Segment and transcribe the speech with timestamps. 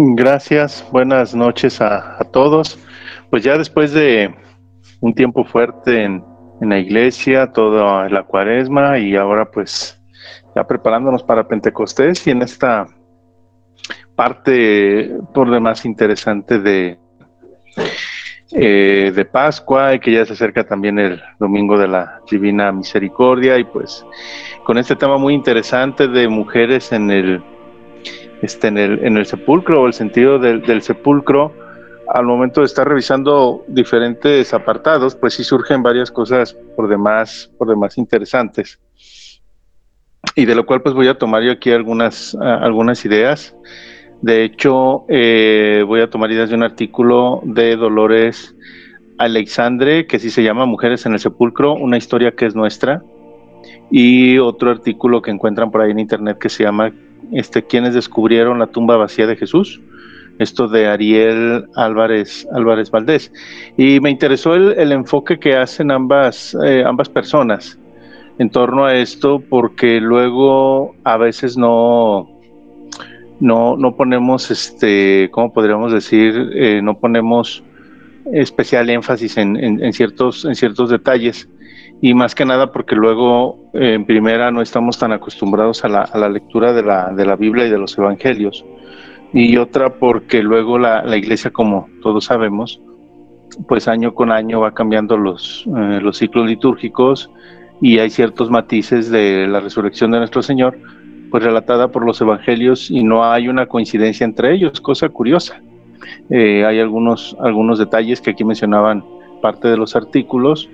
[0.00, 2.78] Gracias, buenas noches a, todos.
[3.30, 4.32] Pues ya después de
[5.00, 6.24] un tiempo fuerte en,
[6.60, 10.00] la iglesia, toda la cuaresma y ahora pues
[10.54, 12.86] ya preparándonos para Pentecostés y en esta
[14.14, 17.00] parte por demás interesante de,
[18.52, 23.58] eh, de Pascua y que ya se acerca también el domingo de la Divina Misericordia
[23.58, 24.06] y pues
[24.62, 27.42] con este tema muy interesante de mujeres en el
[28.42, 31.52] este, en, el, en el sepulcro o el sentido del, sepulcro,
[32.08, 37.68] al momento de estar revisando diferentes apartados, pues sí surgen varias cosas por demás, por
[37.68, 38.80] demás interesantes.
[40.34, 43.54] Y de lo cual pues voy a tomar yo aquí algunas, algunas ideas.
[44.22, 48.54] De hecho, eh, voy a tomar ideas de un artículo de Dolores
[49.18, 53.02] Alexandre, que sí se llama Mujeres en el Sepulcro, una historia que es nuestra,
[53.90, 56.92] y otro artículo que encuentran por ahí en internet que se llama
[57.32, 59.80] este, quienes descubrieron la tumba vacía de Jesús,
[60.38, 63.32] esto de Ariel Álvarez, Álvarez Valdés.
[63.76, 67.78] Y me interesó el, enfoque que hacen ambas, eh, ambas personas
[68.38, 72.28] en torno a esto, porque luego a veces no,
[73.40, 76.50] no, no ponemos, este, ¿cómo podríamos decir?
[76.54, 77.64] Eh, no ponemos
[78.32, 81.48] especial énfasis en, ciertos, en ciertos detalles
[82.00, 86.28] y más que nada porque luego eh, en primera no estamos tan acostumbrados a la,
[86.28, 88.64] lectura de la, de la, Biblia y de los Evangelios
[89.32, 92.80] y otra porque luego la, iglesia como todos sabemos
[93.66, 97.30] pues año con año va cambiando los, eh, los ciclos litúrgicos
[97.80, 100.78] y hay ciertos matices de la resurrección de nuestro Señor
[101.30, 105.60] pues relatada por los Evangelios y no hay una coincidencia entre ellos, cosa curiosa.
[106.30, 109.04] Eh, hay algunos, algunos detalles que aquí mencionaban
[109.42, 110.68] parte de los artículos,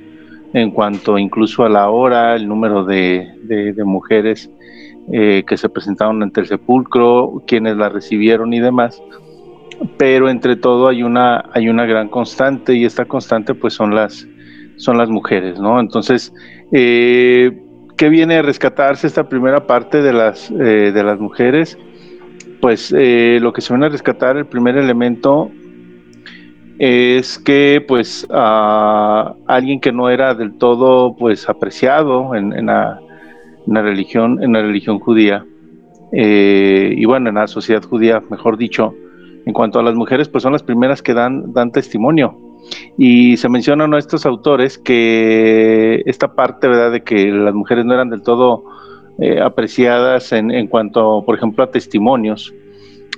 [0.55, 4.49] en cuanto incluso a la hora, el número de, mujeres
[5.13, 9.03] eh, que se presentaron ante el sepulcro, quienes la recibieron y demás.
[9.99, 14.29] Pero entre todo hay una, hay una gran constante y esta constante pues son las,
[14.77, 15.81] son las mujeres, ¿no?
[15.81, 16.33] Entonces,
[16.71, 17.61] eh,
[17.97, 21.77] ¿qué viene a rescatarse esta primera parte de las, eh, de las mujeres?
[22.61, 25.51] Pues lo que se viene a rescatar, el primer elemento
[26.79, 33.01] es que pues alguien que no era del todo pues apreciado en, la,
[33.67, 35.45] religión en la religión judía
[36.13, 38.95] eh, y bueno en la sociedad judía mejor dicho
[39.47, 42.39] en cuanto a las mujeres pues son las primeras que dan dan testimonio.
[42.97, 47.93] Y se mencionan a estos autores que esta parte verdad de que las mujeres no
[47.93, 48.65] eran del todo
[49.19, 52.55] eh, apreciadas en, en cuanto por ejemplo a testimonios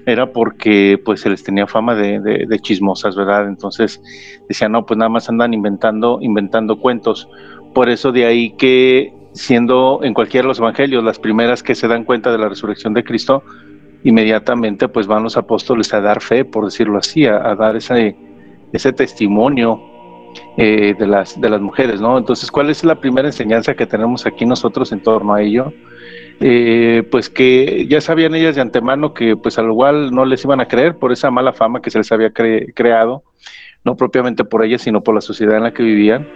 [0.07, 3.49] era porque pues se les tenía fama de, chismosas, ¿verdad?
[3.49, 4.01] Entonces
[4.49, 7.29] decían, no, pues nada más andan inventando, inventando cuentos.
[7.75, 11.89] Por eso de ahí que siendo en cualquiera de los evangelios las primeras que se
[11.89, 13.43] dan cuenta de la resurrección de Cristo,
[14.05, 18.17] inmediatamente pues van los apóstoles a dar fe, por decirlo así, a, dar ese,
[18.73, 19.83] ese testimonio
[20.57, 22.17] eh, de, las, de las mujeres, ¿no?
[22.17, 25.73] Entonces, ¿cuál es la primera enseñanza que tenemos aquí nosotros en torno a ello?
[26.39, 30.61] Eh, pues que ya sabían ellas de antemano que pues al igual no les iban
[30.61, 33.23] a creer por esa mala fama que se les había creado,
[33.85, 36.29] no propiamente por ellas, sino por la sociedad en la que vivían,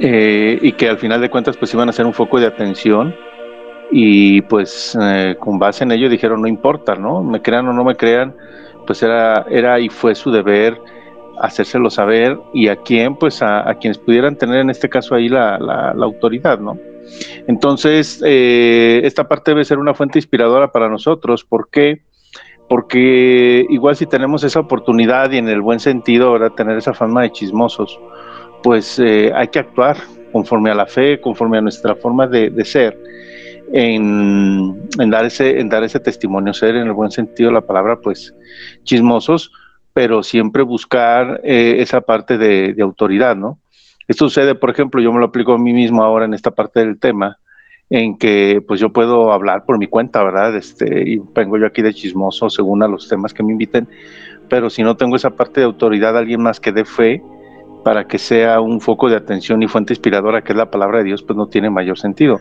[0.00, 3.14] eh, y que al final de cuentas pues iban a ser un foco de atención
[3.90, 7.22] y pues eh, con base en ello dijeron no importa, ¿no?
[7.22, 8.34] Me crean o no me crean,
[8.86, 10.78] pues era, era y fue su deber
[11.40, 15.58] hacérselo saber y a quién, pues a, quienes pudieran tener en este caso ahí la,
[15.58, 16.76] la, la autoridad, ¿no?
[17.46, 21.44] Entonces, eh, esta parte debe ser una fuente inspiradora para nosotros.
[21.44, 22.02] ¿Por qué?
[22.68, 26.52] Porque igual si tenemos esa oportunidad y en el buen sentido, ¿verdad?
[26.52, 27.98] Tener esa fama de chismosos,
[28.62, 29.96] pues eh, hay que actuar
[30.32, 32.98] conforme a la fe, conforme a nuestra forma de, ser,
[33.72, 38.00] en, dar ese, en dar ese testimonio, ser en el buen sentido de la palabra,
[38.00, 38.34] pues
[38.84, 39.50] chismosos,
[39.92, 43.58] pero siempre buscar eh, esa parte de autoridad, ¿no?
[44.08, 46.80] Esto sucede, por ejemplo, yo me lo aplico a mí mismo ahora en esta parte
[46.80, 47.38] del tema,
[47.90, 50.56] en que pues yo puedo hablar por mi cuenta, ¿verdad?
[50.56, 53.88] Este, y vengo yo aquí de chismoso según a los temas que me inviten,
[54.48, 57.22] pero si no tengo esa parte de autoridad, alguien más que dé fe
[57.84, 61.04] para que sea un foco de atención y fuente inspiradora, que es la palabra de
[61.04, 62.40] Dios, pues no tiene mayor sentido.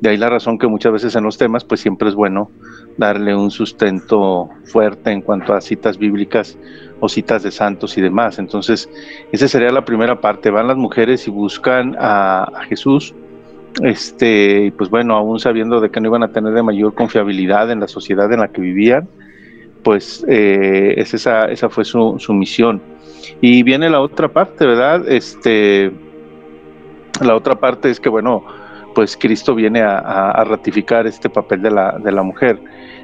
[0.00, 2.50] De ahí la razón que muchas veces en los temas, pues siempre es bueno
[2.98, 6.58] darle un sustento fuerte en cuanto a citas bíblicas
[7.00, 8.38] o citas de santos y demás.
[8.38, 8.90] Entonces,
[9.32, 10.50] esa sería la primera parte.
[10.50, 13.14] Van las mujeres y buscan a, Jesús,
[13.82, 17.80] este, pues bueno, aún sabiendo de que no iban a tener de mayor confiabilidad en
[17.80, 19.08] la sociedad en la que vivían,
[19.84, 22.82] pues eh, esa, esa fue su, su, misión.
[23.40, 25.08] Y viene la otra parte, ¿verdad?
[25.08, 25.92] Este,
[27.20, 28.44] la otra parte es que, bueno,
[28.92, 32.58] pues Cristo viene a, a ratificar este papel de la, de la mujer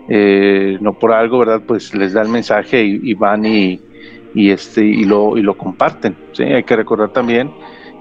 [0.08, 1.62] eh, no por algo, ¿verdad?
[1.66, 3.80] Pues les da el mensaje y, van y,
[4.34, 6.16] y, este, y, lo, y lo comparten.
[6.32, 6.42] ¿sí?
[6.44, 7.50] Hay que recordar también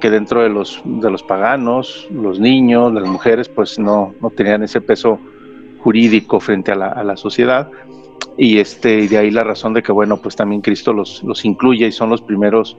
[0.01, 4.63] que dentro de los, de los paganos, los niños, las mujeres, pues no, no tenían
[4.63, 5.19] ese peso
[5.79, 7.69] jurídico frente a la, a la sociedad
[8.37, 11.87] y este de ahí la razón de que bueno pues también Cristo los, los incluye
[11.87, 12.75] y son los primeros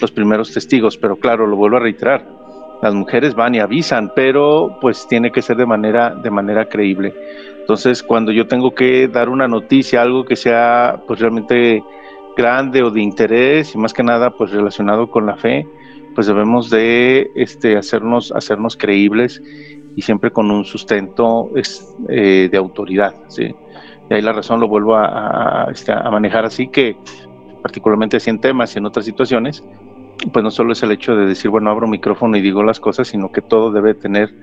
[0.00, 2.37] los primeros testigos pero claro lo vuelvo a reiterar
[2.82, 7.14] las mujeres van y avisan pero pues tiene que ser de manera de manera creíble
[7.60, 11.82] entonces cuando yo tengo que dar una noticia algo que sea pues realmente
[12.36, 15.66] grande o de interés y más que nada pues relacionado con la fe
[16.14, 19.42] pues debemos de este hacernos hacernos creíbles
[19.96, 21.50] y siempre con un sustento
[22.08, 23.54] eh, de autoridad ¿sí?
[24.10, 24.96] y ahí la razón lo vuelvo
[25.70, 26.96] este, a, manejar así que
[27.62, 29.62] particularmente en temas y en otras situaciones,
[30.32, 33.08] pues no solo es el hecho de decir, bueno, abro micrófono y digo las cosas,
[33.08, 34.34] sino que todo debe tener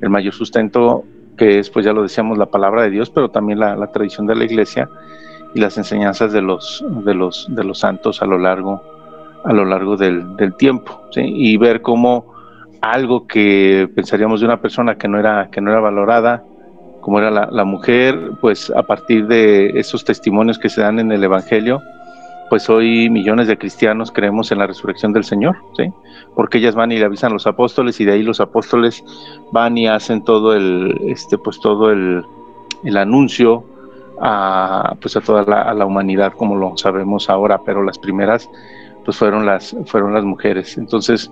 [0.00, 1.04] el mayor sustento,
[1.36, 4.34] que es, pues ya lo decíamos, la palabra de Dios, pero también la, tradición de
[4.34, 4.88] la iglesia
[5.54, 8.82] y las enseñanzas de los, de los, de los santos a lo largo,
[9.44, 11.22] a lo largo del, del tiempo, ¿sí?
[11.24, 12.34] y ver cómo
[12.80, 16.42] algo que pensaríamos de una persona que no era, que no era valorada,
[17.00, 21.24] como era la, mujer, pues a partir de esos testimonios que se dan en el
[21.24, 21.82] Evangelio,
[22.50, 25.90] pues hoy millones de cristianos creemos en la resurrección del Señor, ¿sí?
[26.34, 29.02] Porque ellas van y le avisan a los apóstoles y de ahí los apóstoles
[29.52, 32.24] van y hacen todo el, este, pues todo el,
[32.84, 33.64] el anuncio
[34.20, 38.50] a, pues a toda la, la, humanidad como lo sabemos ahora, pero las primeras
[39.04, 40.76] pues fueron las, fueron las mujeres.
[40.76, 41.30] Entonces,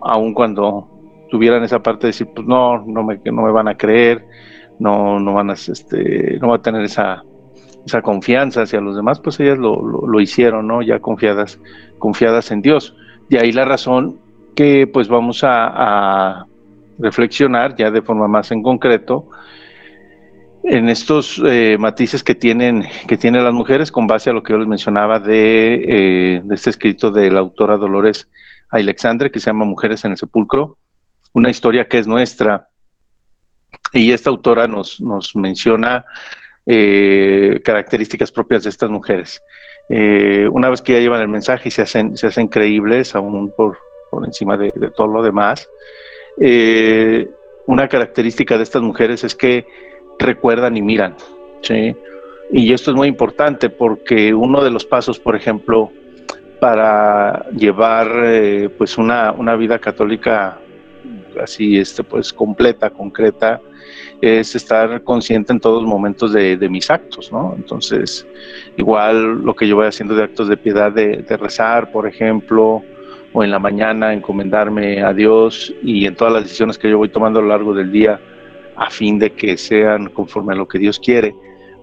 [0.00, 0.88] aun cuando
[1.30, 4.24] tuvieran esa parte de decir, pues no, no me, no me van a creer,
[4.78, 7.24] no, no van a, este, no va a tener esa,
[7.86, 10.82] esa confianza hacia los demás, pues ellas lo, lo, hicieron, ¿no?
[10.82, 11.58] Ya confiadas,
[11.98, 12.94] confiadas en Dios.
[13.28, 14.18] De ahí la razón
[14.54, 16.46] que pues vamos a,
[16.98, 19.26] reflexionar ya de forma más en concreto
[20.64, 24.52] en estos eh, matices que tienen, que tienen las mujeres con base a lo que
[24.52, 28.28] yo les mencionaba de, eh, de este escrito de la autora Dolores
[28.68, 30.76] Alexandre que se llama Mujeres en el Sepulcro,
[31.32, 32.68] una historia que es nuestra,
[33.92, 36.04] y esta autora nos, nos menciona
[36.72, 39.42] eh, características propias de estas mujeres.
[39.88, 43.52] Eh, una vez que ya llevan el mensaje y se hacen, se hacen creíbles, aún
[43.56, 43.76] por,
[44.08, 45.68] por encima de, todo lo demás,
[46.40, 47.28] eh,
[47.66, 49.66] una característica de estas mujeres es que
[50.20, 51.16] recuerdan y miran.
[51.62, 51.96] ¿sí?
[52.52, 55.90] Y esto es muy importante porque uno de los pasos, por ejemplo,
[56.60, 58.12] para llevar
[58.78, 60.60] pues una, una vida católica
[61.42, 63.60] así este, pues completa, concreta,
[64.20, 67.54] es estar consciente en todos los momentos de, mis actos, ¿no?
[67.56, 68.26] Entonces,
[68.76, 72.82] igual lo que yo voy haciendo de actos de piedad, de, rezar, por ejemplo,
[73.32, 77.08] o en la mañana encomendarme a Dios y en todas las decisiones que yo voy
[77.08, 78.20] tomando a lo largo del día,
[78.76, 81.34] a fin de que sean conforme a lo que Dios quiere,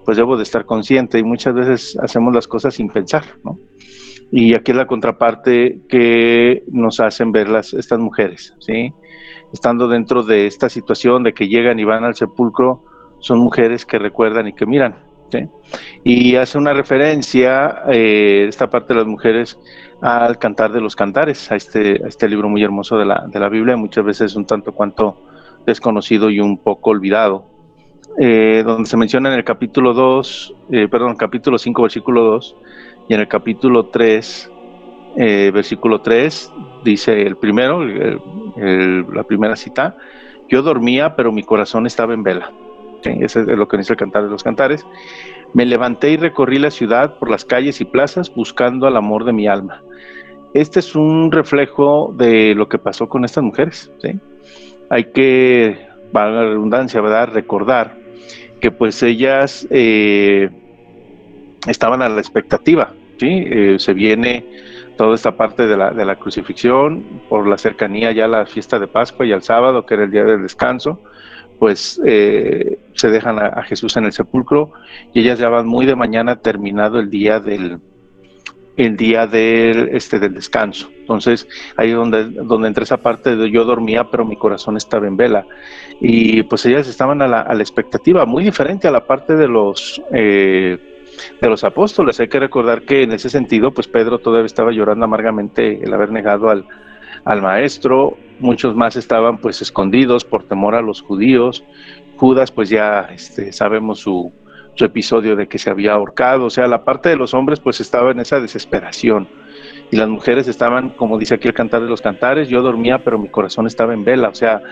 [0.04, 3.58] pues debo de estar consciente y muchas veces hacemos las cosas sin pensar, ¿no?
[4.30, 8.92] Y aquí es la contraparte que nos hacen ver las, estas mujeres, ¿sí?
[9.52, 12.82] Estando dentro de esta situación de que llegan y van al sepulcro,
[13.20, 14.96] son mujeres que recuerdan y que miran.
[16.04, 19.58] Y hace una referencia, eh, esta parte de las mujeres,
[20.00, 23.48] al cantar de los cantares, a este, este libro muy hermoso de la, de la
[23.48, 25.18] Biblia, muchas veces un tanto cuanto
[25.66, 27.44] desconocido y un poco olvidado,
[28.18, 32.56] eh, donde se menciona en el capítulo 2, eh, perdón, capítulo 5, versículo 2,
[33.08, 34.50] y en el capítulo 3,
[35.16, 36.52] eh, versículo 3,
[36.84, 39.96] dice el primero, la primera cita,
[40.48, 42.52] yo dormía, pero mi corazón estaba en vela.
[43.02, 44.84] Ese es lo que dice el cantar de los cantares.
[45.54, 49.32] Me levanté y recorrí la ciudad por las calles y plazas buscando al amor de
[49.32, 49.82] mi alma.
[50.54, 53.90] Este es un reflejo de lo que pasó con estas mujeres.
[54.90, 57.96] Hay que, para la redundancia, recordar
[58.60, 60.50] que pues ellas eh,
[61.66, 62.92] estaban a la expectativa.
[63.18, 63.44] ¿sí?
[63.46, 64.44] Eh, se viene
[64.98, 68.78] toda esta parte de la, de la crucifixión, por la cercanía ya a la fiesta
[68.78, 71.00] de Pascua y al sábado, que era el día del descanso,
[71.60, 74.72] pues eh, se dejan a, Jesús en el sepulcro
[75.14, 77.78] y ellas ya van muy de mañana terminado el día del
[78.76, 80.88] el día del este del descanso.
[81.00, 85.16] Entonces, ahí donde donde entra esa parte de yo dormía, pero mi corazón estaba en
[85.16, 85.46] vela.
[86.00, 89.48] Y pues ellas estaban a la, a la expectativa, muy diferente a la parte de
[89.48, 90.97] los eh,
[91.40, 92.20] de los apóstoles.
[92.20, 96.10] Hay que recordar que en ese sentido, pues Pedro todavía estaba llorando amargamente el haber
[96.10, 96.66] negado al,
[97.24, 101.64] al maestro, muchos más estaban pues escondidos por temor a los judíos,
[102.16, 104.32] Judas pues ya este, sabemos su,
[104.74, 107.80] su episodio de que se había ahorcado, o sea, la parte de los hombres pues
[107.80, 109.28] estaba en esa desesperación.
[109.90, 113.18] y las mujeres estaban, como dice aquí el cantar de los cantares, yo dormía, pero
[113.18, 114.62] mi corazón estaba en vela, o sea,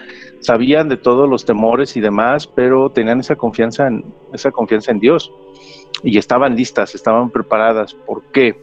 [0.41, 5.01] sabían de todos los temores y demás, pero tenían esa confianza en, esa confianza en
[5.01, 5.33] Dios
[6.07, 7.95] y estaban listas, estaban preparadas.
[7.95, 8.55] ¿Por qué?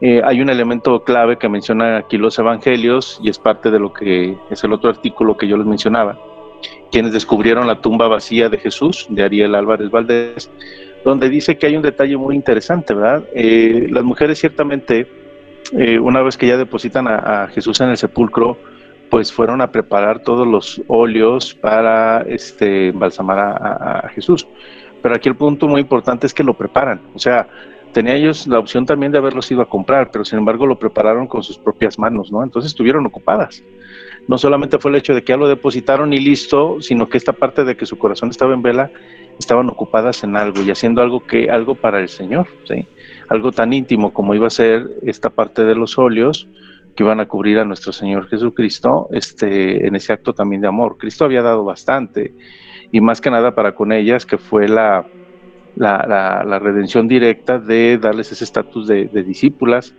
[0.00, 3.92] Eh, hay un elemento clave que menciona aquí los evangelios y es parte de lo
[3.92, 6.18] que es el otro artículo que yo les mencionaba.
[6.90, 10.50] Quienes descubrieron la tumba vacía de Jesús, de Ariel Álvarez Valdés,
[11.04, 13.24] donde dice que hay un detalle muy interesante, ¿verdad?
[13.34, 15.06] Eh, las mujeres ciertamente,
[15.72, 18.56] eh, una vez que ya depositan a, Jesús en el sepulcro,
[19.10, 24.46] pues fueron a preparar todos los óleos para este, embalsamar a Jesús.
[25.02, 27.48] Pero aquí el punto muy importante es que lo preparan, o sea,
[27.92, 31.26] tenía ellos la opción también de haberlos ido a comprar, pero sin embargo lo prepararon
[31.26, 32.42] con sus propias manos, ¿no?
[32.42, 33.62] Entonces estuvieron ocupadas.
[34.26, 37.32] No solamente fue el hecho de que ya lo depositaron y listo, sino que esta
[37.32, 38.90] parte de que su corazón estaba en vela,
[39.38, 42.86] estaban ocupadas en algo y haciendo algo que algo para el Señor, ¿sí?
[43.28, 46.46] Algo tan íntimo como iba a ser esta parte de los óleos
[46.94, 50.98] que iban a cubrir a nuestro Señor Jesucristo, este en ese acto también de amor.
[50.98, 52.32] Cristo había dado bastante
[52.92, 55.06] y más que nada para con ellas que fue la
[55.78, 59.94] la, redención directa de darles ese estatus de, discípulas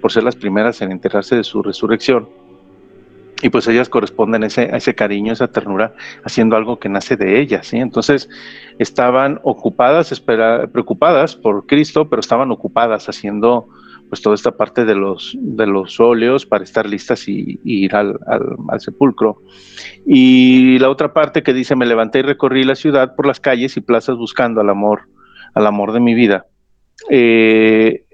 [0.00, 2.28] por ser las primeras en enterarse de su resurrección.
[3.42, 7.16] Y pues ellas corresponden a ese, a ese cariño, esa ternura, haciendo algo que nace
[7.16, 7.66] de ellas.
[7.66, 7.78] ¿sí?
[7.78, 8.28] Entonces
[8.78, 13.66] estaban ocupadas, espera, preocupadas por Cristo, pero estaban ocupadas haciendo
[14.08, 18.18] pues toda esta parte de los, de los óleos para estar listas y, ir al,
[18.26, 19.42] al, sepulcro.
[20.06, 23.76] Y la otra parte que dice, me levanté y recorrí la ciudad por las calles
[23.76, 25.08] y plazas buscando al amor
[25.54, 26.46] al amor de mi vida,
[27.08, 28.04] eh,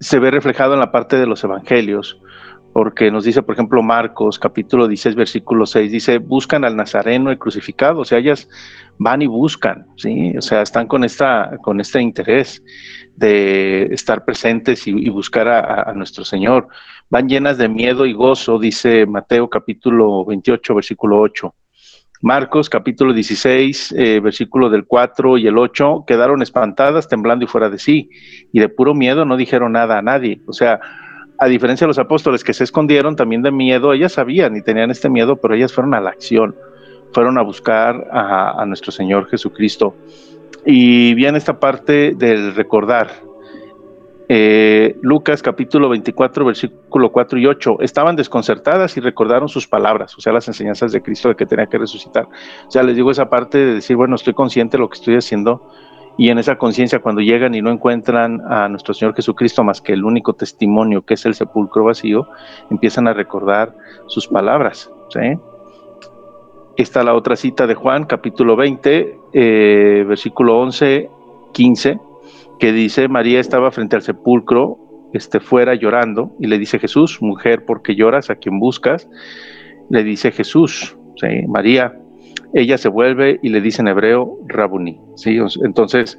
[0.00, 2.18] se ve reflejado en la parte de los evangelios,
[2.74, 7.36] porque nos dice, por ejemplo, Marcos capítulo 16, versículo 6, dice, buscan al Nazareno y
[7.36, 8.48] crucificado, o sea, ellas
[8.98, 10.36] van y buscan, ¿sí?
[10.36, 12.64] O sea, están con, esta, con este interés
[13.14, 16.66] de estar presentes y, buscar a, nuestro Señor.
[17.10, 21.54] Van llenas de miedo y gozo, dice Mateo capítulo 28, versículo 8.
[22.22, 27.70] Marcos capítulo 16, eh, versículo del 4 y el 8, quedaron espantadas, temblando y fuera
[27.70, 28.10] de sí,
[28.52, 30.40] y de puro miedo no dijeron nada a nadie.
[30.48, 30.80] O sea,
[31.44, 34.90] a diferencia de los apóstoles que se escondieron también de miedo, ellas sabían y tenían
[34.90, 36.56] este miedo, pero ellas fueron a la acción,
[37.12, 39.94] fueron a buscar a, nuestro Señor Jesucristo.
[40.64, 43.10] Y bien esta parte del recordar,
[44.30, 50.22] eh, Lucas capítulo 24, versículo 4 y 8, estaban desconcertadas y recordaron sus palabras, o
[50.22, 52.26] sea, las enseñanzas de Cristo de que tenía que resucitar.
[52.66, 55.16] O sea, les digo esa parte de decir, bueno, estoy consciente de lo que estoy
[55.16, 55.70] haciendo
[56.16, 59.92] y en esa conciencia cuando llegan y no encuentran a nuestro Señor Jesucristo más que
[59.92, 62.28] el único testimonio que es el sepulcro vacío,
[62.70, 63.74] empiezan a recordar
[64.06, 64.90] sus palabras.
[66.76, 71.08] Está la otra cita de Juan, capítulo 20, eh, versículo 11,
[71.52, 71.98] 15
[72.58, 74.78] que dice, María estaba frente al sepulcro,
[75.12, 78.30] este, fuera llorando, y le dice Jesús, mujer, ¿por qué lloras?
[78.30, 79.08] ¿A quien buscas?
[79.90, 80.96] Le dice Jesús.
[81.48, 81.94] María,
[82.54, 85.38] ella se vuelve y le dice en hebreo, Rabuni, ¿sí?
[85.62, 86.18] Entonces,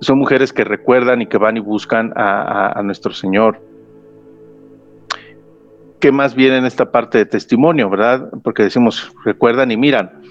[0.00, 3.60] son mujeres que recuerdan y que van y buscan a, a nuestro Señor.
[6.00, 8.30] ¿Qué más viene en esta parte de testimonio, verdad?
[8.42, 10.22] Porque decimos, recuerdan y miran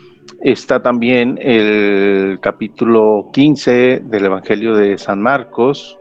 [0.41, 5.97] está también el capítulo 15 del Evangelio de San Marcos,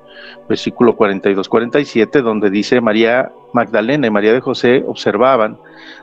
[0.49, 5.59] versículo 42-47, donde dice María Magdalena y María de José observaban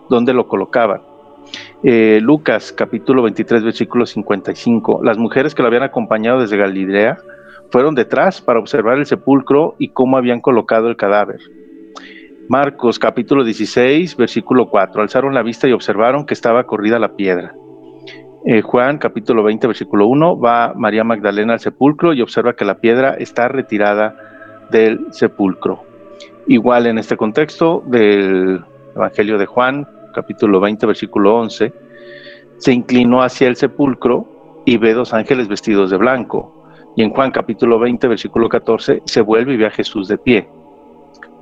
[0.10, 1.02] dónde lo colocaban.
[1.84, 7.18] Eh, Lucas capítulo 23, versículo 55, las mujeres que lo habían acompañado desde Galilea
[7.72, 11.40] fueron detrás para observar el sepulcro y cómo habían colocado el cadáver.
[12.50, 17.54] Marcos capítulo 16, versículo 4, alzaron la vista y observaron que estaba corrida la piedra.
[18.46, 22.76] Eh, Juan capítulo 20 versículo 1 va María Magdalena al sepulcro y observa que la
[22.76, 24.16] piedra está retirada
[24.72, 25.84] del sepulcro.
[26.48, 28.64] Igual en este contexto del
[28.96, 29.86] Evangelio de Juan
[30.18, 31.72] capítulo 20 versículo 11,
[32.58, 36.66] se inclinó hacia el sepulcro y ve dos ángeles vestidos de blanco.
[36.96, 40.50] Y en Juan capítulo 20 versículo 14 se vuelve y ve a Jesús de pie.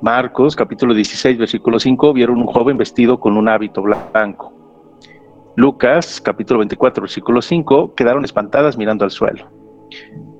[0.02, 4.52] Marcos capítulo 16 versículo 5 vieron un joven vestido con un hábito blanco.
[5.56, 9.46] Lucas, capítulo 24, versículo 5, quedaron espantadas mirando al suelo.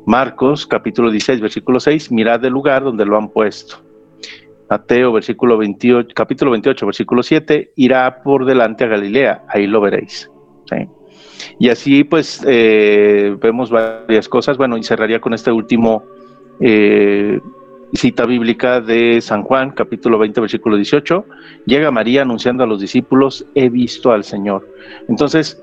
[0.04, 3.85] Marcos, capítulo 16, versículo 6, mirad el lugar donde lo han puesto.
[4.68, 10.30] Mateo, versículo 28, capítulo 28, versículo 7, irá por delante a Galilea, ahí lo veréis.
[11.58, 14.56] Y así pues eh, vemos varias cosas.
[14.56, 16.04] Bueno, y cerraría con este último
[16.60, 17.40] eh,
[17.92, 21.24] cita bíblica de San Juan, capítulo 20, versículo 18,
[21.66, 24.68] llega María anunciando a los discípulos, he visto al Señor.
[25.08, 25.62] Entonces,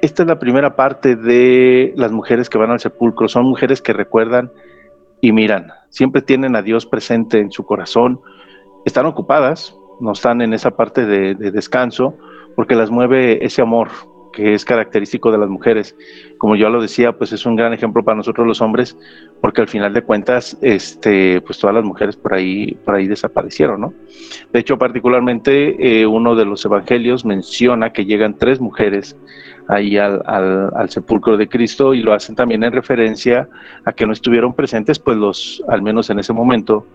[0.00, 3.92] esta es la primera parte de las mujeres que van al sepulcro, son mujeres que
[3.92, 4.50] recuerdan
[5.20, 8.20] y miran, siempre tienen a Dios presente en su corazón,
[8.84, 12.14] están ocupadas, no están en esa parte de, de descanso,
[12.56, 13.88] porque las mueve ese amor,
[14.32, 15.96] que es característico de las mujeres.
[16.38, 18.96] Como yo lo decía, pues es un gran ejemplo para nosotros los hombres,
[19.40, 23.80] porque al final de cuentas, este, pues todas las mujeres por ahí, por ahí desaparecieron,
[23.80, 23.94] ¿no?
[24.52, 29.16] De hecho, particularmente eh, uno de los evangelios menciona que llegan tres mujeres
[29.68, 33.48] ahí al, al, sepulcro de Cristo y lo hacen también en referencia
[33.84, 36.86] a que no estuvieron presentes, pues los, al menos en ese momento,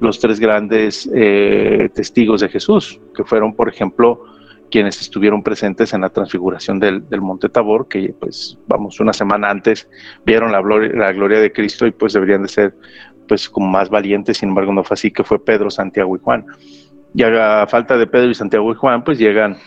[0.00, 4.24] los tres grandes eh, testigos de Jesús, que fueron, por ejemplo,
[4.70, 9.88] quienes estuvieron presentes en la transfiguración del, Monte Tabor, que pues vamos una semana antes
[10.24, 12.74] vieron la gloria, la gloria de Cristo y pues deberían de ser
[13.28, 16.46] pues como más valientes, sin embargo no fue así, que fue Pedro, Santiago y Juan.
[17.14, 19.58] Y a falta de Pedro y Santiago y Juan, pues llegan,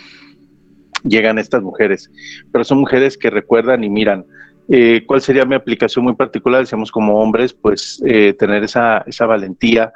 [1.05, 2.11] llegan estas mujeres,
[2.51, 4.25] pero son mujeres que recuerdan y miran.
[4.67, 6.61] Eh, ¿Cuál sería mi aplicación muy particular?
[6.61, 9.93] Decíamos como hombres, pues eh, tener esa, esa valentía,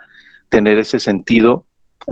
[0.50, 1.66] tener ese sentido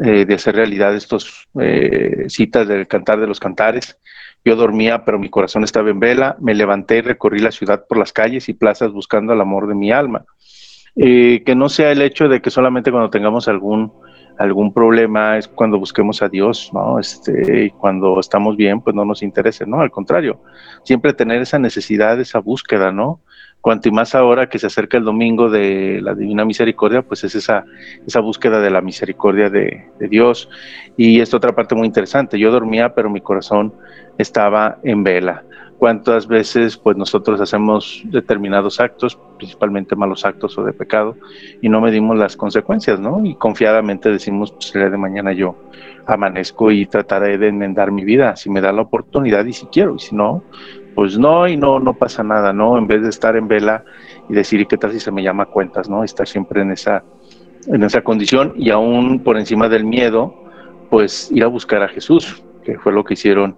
[0.04, 3.98] eh, de hacer realidad estos eh, citas del cantar de los cantares.
[4.46, 6.36] Yo dormía, pero mi corazón estaba en vela.
[6.40, 9.76] Me levanté y recorrí la ciudad por las calles y plazas buscando el amor de
[9.76, 10.26] mi alma.
[10.96, 13.94] Eh, que no sea el hecho de que solamente cuando tengamos algún
[14.38, 17.00] algún problema es cuando busquemos a Dios, ¿no?
[17.00, 19.82] Este, y cuando estamos bien, pues no nos interese, ¿no?
[19.82, 20.42] Al contrario,
[20.84, 23.20] siempre tener esa necesidad, esa búsqueda, ¿no?
[23.62, 27.36] Cuanto y más ahora que se acerca el domingo de la Divina Misericordia, pues es
[27.36, 27.66] esa,
[28.06, 30.50] esa búsqueda de la misericordia de, de Dios.
[30.96, 33.74] Y esta otra parte muy interesante, yo dormía, pero mi corazón
[34.18, 35.44] estaba en vela
[35.78, 41.16] cuántas veces pues nosotros hacemos determinados actos, principalmente malos actos o de pecado,
[41.62, 43.24] y no medimos las consecuencias, ¿no?
[43.24, 45.56] Y confiadamente decimos, pues el día de mañana yo
[46.06, 49.96] amanezco y trataré de enmendar mi vida, si me da la oportunidad y si quiero,
[49.96, 50.44] y si no,
[50.96, 52.78] pues no, y no, no pasa nada, ¿no?
[52.78, 53.84] En vez de estar en vela
[54.30, 56.04] y decir, ¿y qué tal si se me llama cuentas, ¿no?
[56.04, 57.04] Estar siempre en esa,
[57.68, 60.34] en esa condición y aún por encima del miedo,
[60.90, 63.58] pues ir a buscar a Jesús, que fue lo que hicieron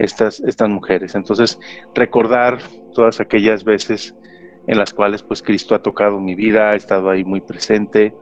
[0.00, 1.14] estas, estas mujeres.
[1.14, 1.58] Entonces,
[1.94, 2.58] recordar
[2.94, 4.14] todas aquellas veces
[4.66, 8.14] en las cuales pues Cristo ha tocado mi vida, ha estado ahí muy presente,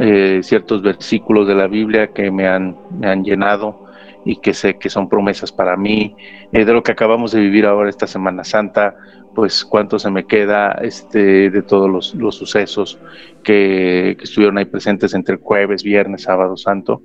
[0.00, 3.86] eh, ciertos versículos de la Biblia que me han, me han llenado
[4.24, 6.14] y que sé que son promesas para mí,
[6.52, 8.94] eh, de lo que acabamos de vivir ahora esta Semana Santa,
[9.34, 12.98] pues cuánto se me queda este, de todos los, los sucesos
[13.42, 17.02] que, que, estuvieron ahí presentes entre jueves, viernes, sábado santo,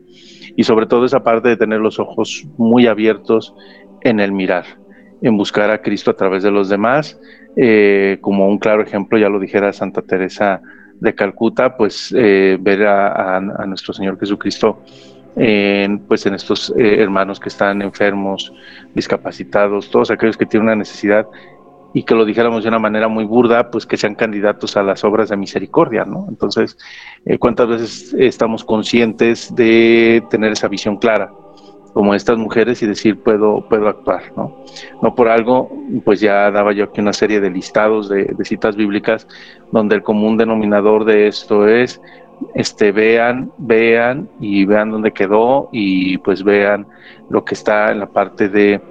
[0.55, 3.55] y sobre todo esa parte de tener los ojos muy abiertos
[4.03, 4.65] en el mirar,
[5.21, 7.19] en buscar a Cristo a través de los demás.
[7.55, 10.61] Eh, como un claro ejemplo, ya lo dijera Santa Teresa
[10.99, 14.81] de Calcuta, pues eh, ver a, nuestro Señor Jesucristo
[15.35, 18.53] en, pues en estos eh, hermanos que están enfermos,
[18.93, 21.27] discapacitados, todos aquellos que tienen una necesidad
[21.95, 25.03] y que lo dijéramos de una manera muy burda, pues que sean candidatos a las
[25.03, 26.25] obras de misericordia, ¿no?
[26.27, 26.75] Entonces,
[27.37, 31.31] ¿cuántas veces estamos conscientes de tener esa visión clara?
[31.93, 34.63] Como estas mujeres y decir puedo, puedo actuar, ¿no?
[35.01, 35.71] No por algo,
[36.03, 39.27] pues ya daba yo aquí una serie de listados de, citas bíblicas
[39.71, 42.01] donde el común denominador de esto es
[42.55, 46.87] este vean, vean y vean dónde quedó y pues vean
[47.29, 48.81] lo que está en la parte de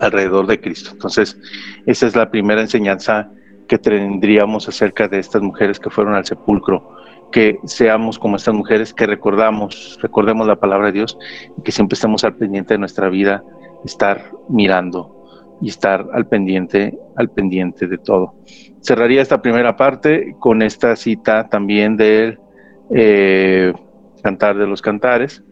[0.00, 0.90] alrededor de Cristo.
[0.92, 1.36] Entonces,
[1.84, 3.30] esa es la primera enseñanza
[3.66, 6.97] que tendríamos acerca de estas mujeres que fueron al sepulcro
[7.30, 11.18] que seamos como estas mujeres, que recordamos, recordemos la palabra de Dios
[11.56, 13.42] y que siempre estemos al pendiente de nuestra vida,
[13.84, 15.14] estar mirando
[15.60, 18.34] y estar al pendiente, al pendiente de todo.
[18.80, 22.38] Cerraría esta primera parte con esta cita también del
[22.90, 23.72] eh,
[24.22, 25.42] Cantar de los Cantares,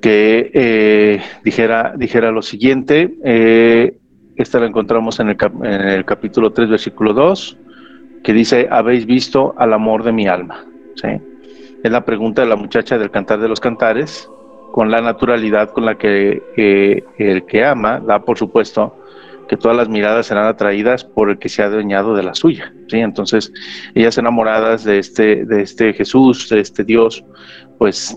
[0.00, 3.98] que eh, dijera, dijera lo siguiente, eh,
[4.36, 7.58] esta la encontramos en el, en el capítulo 3, versículo 2,
[8.22, 10.64] que dice, habéis visto al amor de mi alma.
[10.96, 11.08] ¿Sí?
[11.82, 14.28] Es la pregunta de la muchacha del cantar de los cantares,
[14.72, 16.42] con la naturalidad con la que
[17.18, 18.94] el que ama da por supuesto
[19.48, 22.72] que todas las miradas serán atraídas por el que se ha adueñado de la suya.
[22.88, 22.98] ¿sí?
[22.98, 23.52] Entonces,
[23.94, 27.24] ellas enamoradas de este, de este Jesús, de este Dios,
[27.78, 28.16] pues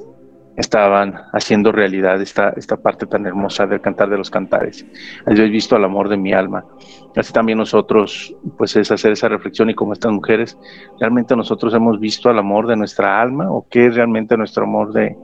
[0.58, 4.86] estaban haciendo realidad esta, esta parte tan hermosa del cantar de los cantares.
[5.26, 6.66] Habéis visto al amor de mi alma.
[7.16, 10.58] Así también nosotros, pues es hacer esa reflexión y como estas mujeres,
[11.00, 14.94] ¿realmente nosotros hemos visto al amor de nuestra alma o qué es realmente nuestro amor
[14.94, 15.16] de,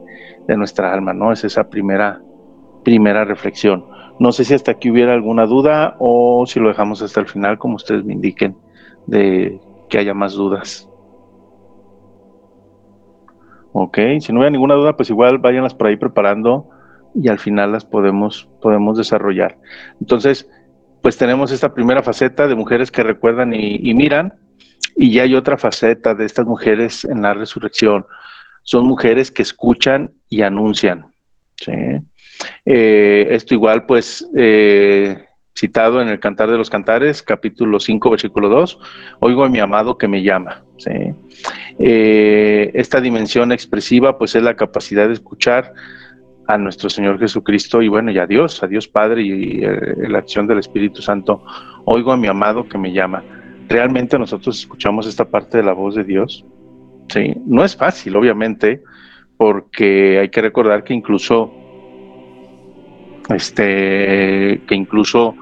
[0.48, 1.14] de nuestra alma?
[1.14, 1.32] ¿no?
[1.32, 2.22] Es esa primera,
[2.84, 3.86] primera reflexión.
[4.20, 7.58] No sé si hasta aquí hubiera alguna duda o si lo dejamos hasta el final,
[7.58, 8.58] como ustedes me indiquen,
[9.06, 9.60] de
[9.90, 10.87] que haya más dudas.
[13.80, 16.68] Ok, si no hubiera ninguna duda, pues igual váyanlas por ahí preparando
[17.14, 19.56] y al final las podemos, podemos desarrollar.
[20.02, 20.50] Entonces,
[21.04, 24.34] pues tenemos esta primera faceta de mujeres que recuerdan y, miran.
[24.96, 28.08] Y ya hay otra faceta de estas mujeres en la resurrección.
[28.64, 31.14] Son mujeres que escuchan y anuncian.
[32.66, 35.24] Eh, esto igual, pues, eh,
[35.58, 38.80] citado en el Cantar de los Cantares, capítulo 5, versículo 2,
[39.22, 40.64] oigo a mi amado que me llama.
[41.80, 45.74] Eh, esta dimensión expresiva, pues, es la capacidad de escuchar
[46.48, 49.62] a nuestro Señor Jesucristo y bueno, y a Dios, a Dios Padre y,
[50.08, 51.44] la acción del Espíritu Santo.
[51.86, 53.24] Oigo a mi amado que me llama.
[53.68, 56.46] ¿Realmente nosotros escuchamos esta parte de la voz de Dios?
[57.10, 58.84] Sí, no es fácil, obviamente,
[59.38, 61.52] porque hay que recordar que incluso
[63.30, 65.36] este que incluso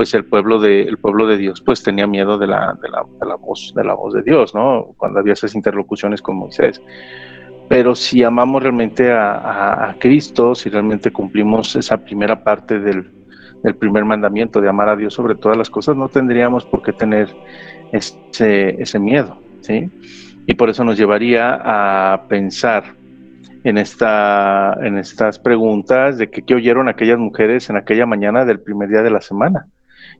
[0.00, 3.04] pues el pueblo de el pueblo de Dios pues tenía miedo de la, de la,
[3.20, 6.80] de la voz de la voz de Dios no cuando había esas interlocuciones con Moisés.
[7.68, 13.12] Pero si amamos realmente a, a, Cristo si realmente cumplimos esa primera parte del,
[13.62, 16.94] del, primer mandamiento de amar a Dios sobre todas las cosas no tendríamos por qué
[16.94, 17.28] tener
[17.92, 19.86] ese, ese miedo sí
[20.46, 22.84] y por eso nos llevaría a pensar
[23.64, 28.60] en, esta, en estas preguntas de que, qué oyeron aquellas mujeres en aquella mañana del
[28.60, 29.66] primer día de la semana.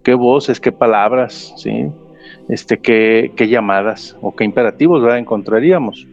[0.03, 1.91] ¿Qué voces, qué palabras, ¿sí?
[2.49, 6.07] este, qué, qué llamadas o qué imperativos encontraríamos?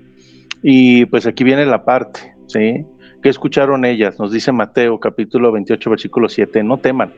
[0.63, 2.85] Y pues aquí viene la parte, ¿sí?
[3.21, 4.19] ¿Qué escucharon ellas?
[4.19, 7.13] Nos dice Mateo capítulo 28, versículo 7, no teman.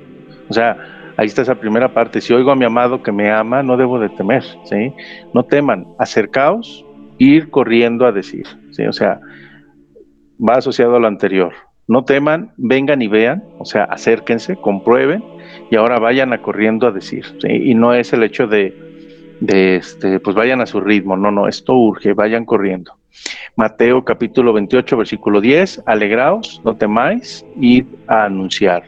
[0.49, 2.21] O sea, ahí está esa primera parte.
[2.21, 4.93] Si oigo a mi amado que me ama, no debo de temer, ¿sí?
[5.34, 6.86] No teman, acercaos,
[7.17, 8.86] ir corriendo a decir, ¿sí?
[8.86, 9.19] O sea,
[10.39, 11.53] va asociado a lo anterior.
[11.88, 15.23] No teman, vengan y vean, o sea, acérquense, comprueben
[15.69, 17.25] y ahora vayan a corriendo a decir.
[17.43, 18.73] Y no es el hecho de,
[19.41, 22.93] este, pues vayan a su ritmo, no, no, esto urge, vayan corriendo.
[23.55, 28.84] Mateo capítulo 28, versículo 10, alegraos, no temáis, id a anunciar.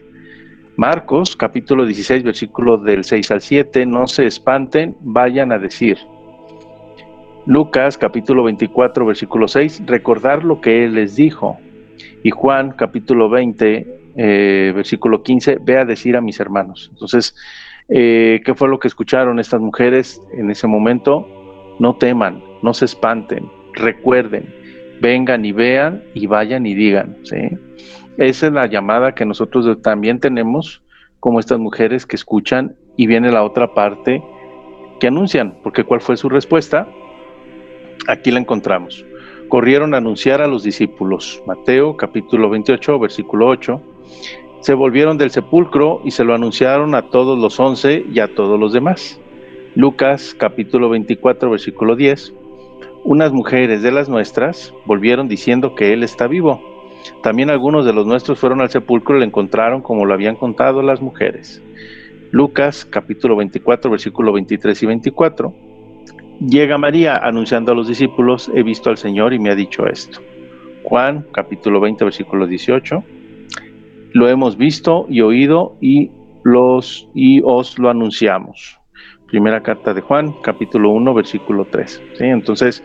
[0.78, 5.98] Marcos capítulo 16, versículo del 6 al 7, no se espanten, vayan a decir.
[7.46, 11.60] Lucas capítulo 24 versículo 6, recordar lo que Él les dijo.
[12.24, 16.90] Y Juan capítulo 20 eh, versículo 15, ve a decir a mis hermanos.
[16.92, 17.36] Entonces,
[17.90, 21.28] eh, ¿qué fue lo que escucharon estas mujeres en ese momento?
[21.80, 24.54] No teman, no se espanten, recuerden,
[25.02, 27.18] vengan y vean y vayan y digan.
[28.18, 30.84] Esa es la llamada que nosotros también tenemos
[31.20, 34.22] como estas mujeres que escuchan y viene la otra parte
[35.00, 36.88] que anuncian, porque ¿cuál fue su respuesta?
[38.08, 39.06] Aquí la encontramos.
[39.50, 41.42] Corrieron a anunciar a los discípulos.
[41.46, 43.82] Mateo capítulo 28, versículo 8.
[44.62, 48.60] Se volvieron del sepulcro y se lo anunciaron a todos los once y a todos
[48.60, 49.20] los demás.
[49.76, 52.34] Lucas capítulo 24, versículo 10.
[53.04, 56.62] Unas mujeres de las nuestras volvieron diciendo que Él está vivo.
[57.24, 60.84] También algunos de los nuestros fueron al sepulcro y le encontraron como lo habían contado
[60.84, 61.64] las mujeres.
[62.32, 65.56] Lucas capítulo 24, versículo 23 y 24.
[66.48, 70.20] Llega María anunciando a los discípulos, he visto al Señor y me ha dicho esto.
[70.84, 73.04] Juan capítulo 20 versículo 18.
[74.14, 76.12] Lo hemos visto y oído y
[76.44, 78.80] los y os lo anunciamos.
[79.28, 82.04] Primera carta de Juan, capítulo 1, versículo 3.
[82.18, 82.26] ¿sí?
[82.26, 82.84] Entonces,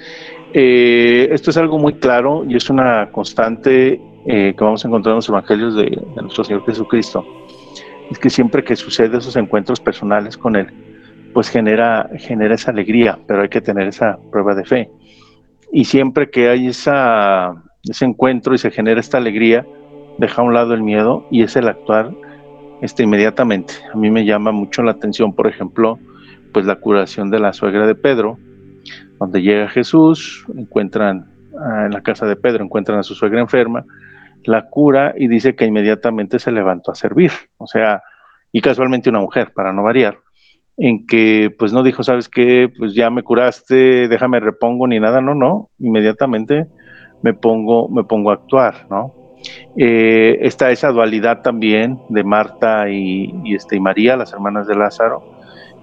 [0.54, 5.12] eh, esto es algo muy claro y es una constante eh, que vamos a encontrar
[5.12, 7.24] en los evangelios de, de nuestro Señor Jesucristo.
[8.10, 10.68] Es que siempre que sucede esos encuentros personales con Él,
[11.36, 14.90] pues genera, genera esa alegría, pero hay que tener esa prueba de fe.
[15.72, 19.66] Y siempre que hay esa, ese encuentro y se genera esta alegría,
[20.18, 22.12] deja a un lado el miedo y es el actuar
[22.82, 23.74] este, inmediatamente.
[23.92, 25.98] A mí me llama mucho la atención, por ejemplo,
[26.52, 28.38] pues la curación de la suegra de Pedro,
[29.18, 31.26] donde llega Jesús, encuentran
[31.58, 33.84] ah, en la casa de Pedro, encuentran a su suegra enferma,
[34.44, 37.32] la cura y dice que inmediatamente se levantó a servir.
[37.58, 38.02] O sea,
[38.52, 40.18] y casualmente una mujer, para no variar
[40.76, 45.20] en que pues no dijo, sabes qué, pues ya me curaste, déjame repongo ni nada,
[45.20, 46.66] no, no, inmediatamente
[47.22, 49.14] me pongo, me pongo a actuar, ¿no?
[49.76, 55.22] Eh, está esa dualidad también de Marta y, este, y María, las hermanas de Lázaro,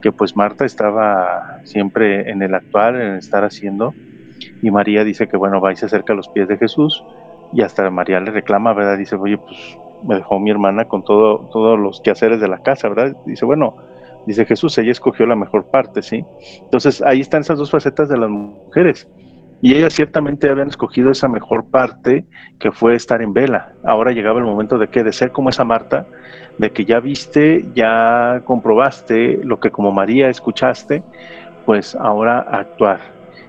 [0.02, 3.94] que pues Marta estaba siempre en el actuar, en el estar haciendo,
[4.62, 7.04] y María dice que bueno, va y se acerca a los pies de Jesús,
[7.54, 8.98] y hasta María le reclama, ¿verdad?
[8.98, 12.90] Dice, oye, pues me dejó mi hermana con todo, todos los quehaceres de la casa,
[12.90, 13.16] ¿verdad?
[13.26, 13.76] Dice, bueno,
[14.26, 16.24] Dice Jesús, ella escogió la mejor parte, ¿sí?
[16.62, 19.08] Entonces ahí están esas dos facetas de las mujeres.
[19.64, 22.26] Y ellas ciertamente habían escogido esa mejor parte
[22.60, 23.72] que fue estar en vela.
[23.86, 26.06] Ahora llegaba el momento de que, de ser como esa Marta,
[26.58, 31.02] de que ya viste, ya comprobaste lo que como María escuchaste,
[31.66, 33.00] pues ahora actuar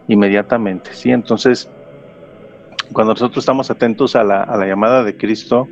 [0.06, 1.10] inmediatamente, ¿sí?
[1.10, 1.68] Entonces,
[2.92, 5.66] cuando nosotros estamos atentos a la, llamada de Cristo,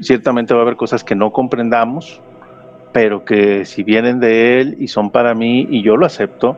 [0.00, 2.22] ciertamente va a haber cosas que no comprendamos,
[2.94, 6.56] pero que si vienen de Él y son para mí y yo lo acepto,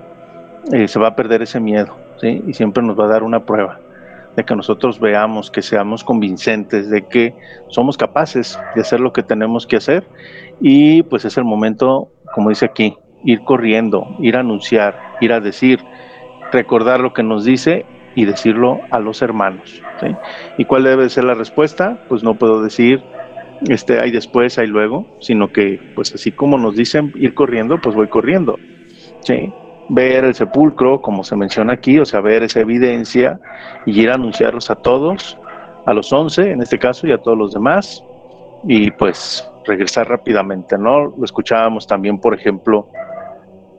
[0.73, 3.81] eh, se va a perder ese miedo, Y siempre nos va a dar una prueba
[4.37, 7.35] de que nosotros veamos, que seamos convincentes, de que
[7.69, 10.07] somos capaces de hacer lo que tenemos que hacer
[10.61, 15.41] y pues es el momento, como dice aquí, ir corriendo, ir a anunciar, ir a
[15.41, 15.81] decir,
[16.53, 19.83] recordar lo que nos dice y decirlo a los hermanos.
[20.59, 22.05] ¿Y cuál debe ser la respuesta?
[22.09, 23.03] Pues no puedo decir,
[23.69, 27.95] este, hay después, hay luego, sino que, pues así como nos dicen ir corriendo, pues
[27.95, 28.59] voy corriendo.
[29.21, 29.53] ¿sí?
[29.89, 33.39] Ver el sepulcro, como se menciona aquí, o sea, ver esa evidencia
[33.85, 35.39] y ir a anunciarlos a todos,
[35.87, 38.03] a los once en este caso y a todos los demás,
[38.65, 41.07] y pues regresar rápidamente, ¿no?
[41.17, 42.89] Lo escuchábamos también, por ejemplo,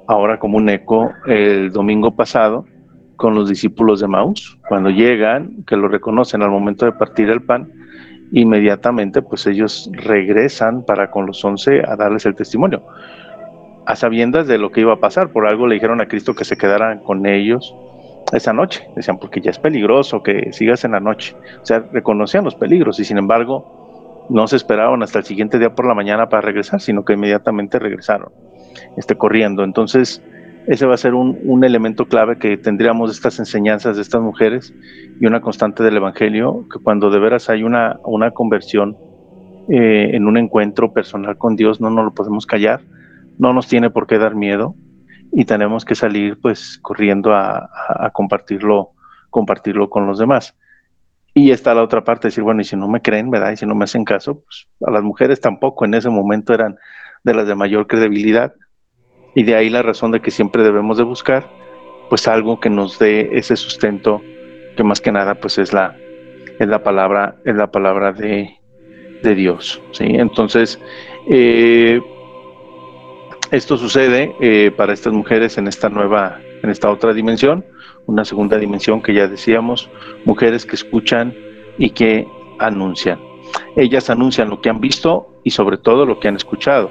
[0.07, 2.65] ahora como un eco el domingo pasado
[3.17, 7.41] con los discípulos de Maús, cuando llegan, que lo reconocen al momento de partir el
[7.41, 7.69] pan,
[8.31, 12.83] inmediatamente pues ellos regresan para con los once a darles el testimonio,
[13.87, 15.29] a sabiendas de lo que iba a pasar.
[15.29, 17.73] Por algo le dijeron a Cristo que se quedaran con ellos
[18.33, 18.85] esa noche.
[18.97, 21.35] Decían, porque ya es peligroso que sigas en la noche.
[21.61, 25.73] O sea, reconocían los peligros y sin embargo no se esperaron hasta el siguiente día
[25.73, 28.29] por la mañana para regresar, sino que inmediatamente regresaron,
[28.97, 29.63] este, corriendo.
[29.63, 30.21] Entonces,
[30.67, 34.73] ese va a ser un, elemento clave que tendríamos de estas enseñanzas de estas mujeres
[35.21, 38.97] y una constante del Evangelio, que cuando de veras hay una, una conversión
[39.69, 42.81] eh, en un encuentro personal con Dios, no nos lo podemos callar,
[43.37, 44.75] no nos tiene por qué dar miedo
[45.31, 48.91] y tenemos que salir pues corriendo a, compartirlo,
[49.29, 50.55] compartirlo con los demás.
[51.33, 53.51] Y está la otra parte, decir, bueno, y si no me creen, ¿verdad?
[53.51, 56.77] Y si no me hacen caso, pues a las mujeres tampoco en ese momento eran
[57.23, 58.53] de las de mayor credibilidad,
[59.37, 61.47] y de ahí la razón de que siempre debemos de buscar
[62.09, 64.19] pues algo que nos dé ese sustento
[64.75, 65.95] que más que nada pues es la
[66.57, 68.55] es la palabra es la palabra de,
[69.21, 70.79] Dios sí entonces
[71.29, 72.01] eh,
[73.51, 77.65] esto sucede eh, para estas mujeres en esta nueva en esta otra dimensión
[78.05, 79.89] una segunda dimensión que ya decíamos
[80.25, 81.33] mujeres que escuchan
[81.77, 82.27] y que
[82.59, 83.19] anuncian
[83.75, 86.89] ellas anuncian lo que han visto y sobre todo lo que han escuchado.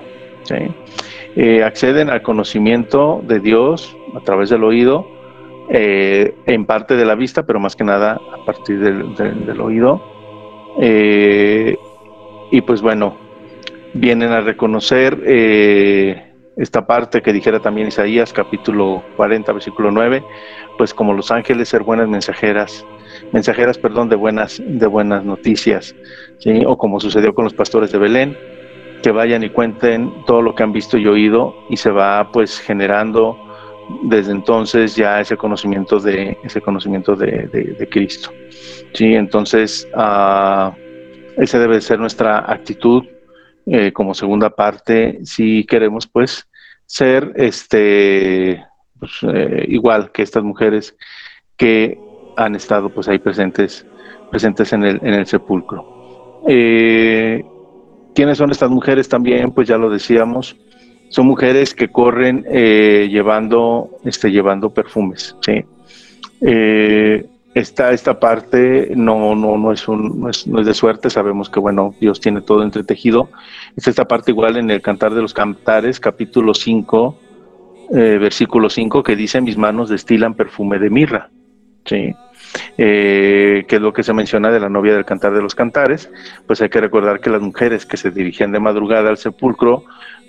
[1.36, 5.06] Eh, acceden al conocimiento de Dios a través del oído,
[5.68, 10.02] eh, en parte de la vista, pero más que nada a partir del, oído.
[12.50, 13.16] Y pues bueno,
[13.92, 15.20] vienen a reconocer
[16.56, 20.24] esta parte que dijera también Isaías, capítulo 40, versículo 9,
[20.78, 22.84] pues como los ángeles ser buenas mensajeras,
[23.32, 25.94] mensajeras, perdón, de buenas, de buenas noticias,
[26.38, 26.62] ¿sí?
[26.66, 28.36] o como sucedió con los pastores de Belén,
[29.02, 32.58] que vayan y cuenten todo lo que han visto y oído y se va pues
[32.58, 33.38] generando
[34.04, 38.30] desde entonces ya ese conocimiento de ese conocimiento de, Cristo.
[38.94, 40.72] Sí, entonces uh,
[41.36, 43.04] esa debe ser nuestra actitud
[43.68, 46.46] eh, como segunda parte si queremos pues
[46.84, 48.64] ser este
[48.96, 50.96] pues, eh, igual que estas mujeres
[51.56, 51.98] que
[52.36, 53.84] han estado pues ahí presentes
[54.30, 56.42] presentes en el, en el sepulcro.
[56.46, 57.44] Eh,
[58.14, 59.50] ¿Quiénes son estas mujeres también?
[59.50, 60.56] Pues ya lo decíamos,
[61.10, 65.64] son mujeres que corren llevando, este, llevando perfumes, ¿sí?
[67.56, 71.94] Esta, esta parte no, no, no, es un, no, es, de suerte, sabemos que bueno,
[71.98, 73.30] Dios tiene todo entretejido.
[73.74, 77.18] Es esta parte igual en el Cantar de los Cantares, capítulo 5,
[77.94, 81.30] eh, versículo 5, que dice, mis manos destilan perfume de mirra.
[81.86, 82.14] ¿sí?
[82.76, 86.10] eh, que es lo que se menciona de la novia del cantar de los cantares,
[86.46, 89.82] pues hay que recordar que las mujeres que se dirigían de madrugada al sepulcro,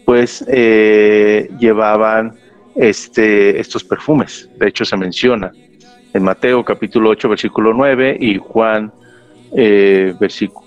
[0.05, 2.35] pues eh, llevaban
[2.77, 4.49] este, estos perfumes.
[4.57, 5.51] De hecho, se menciona
[6.23, 8.91] Mateo capítulo 8, versículo 9 y Juan
[9.55, 10.13] eh,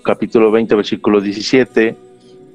[0.03, 1.95] capítulo 20, versículo 17,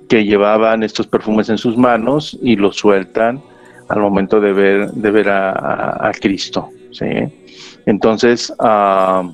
[0.09, 3.41] que llevaban estos perfumes en sus manos y los sueltan
[3.89, 6.71] al momento de ver, de ver a, Cristo.
[6.91, 7.07] ¿sí?
[7.87, 9.31] Entonces, uh,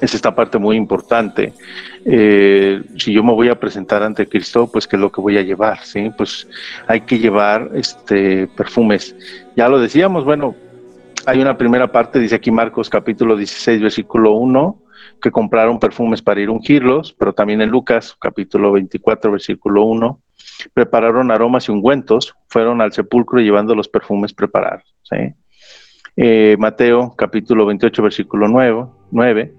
[0.00, 1.52] es esta parte muy importante.
[2.04, 5.36] Eh, si yo me voy a presentar ante Cristo, pues qué es lo que voy
[5.36, 6.10] a llevar, ¿sí?
[6.16, 6.48] Pues
[6.86, 9.14] hay que llevar este perfumes.
[9.56, 10.54] Ya lo decíamos, bueno,
[11.28, 14.82] hay una primera parte, dice aquí Marcos capítulo 16, versículo 1,
[15.20, 20.22] que compraron perfumes para ir ungirlos, pero también en Lucas capítulo 24, versículo 1,
[20.72, 25.34] prepararon aromas y ungüentos, fueron al sepulcro llevando los perfumes preparados, ¿sí?
[26.16, 28.48] Eh, Mateo capítulo 28, versículo
[29.10, 29.52] 9,